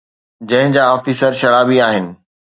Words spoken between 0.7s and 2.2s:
جا آفيسر شرابي آهن